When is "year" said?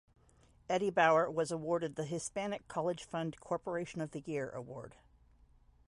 4.25-4.49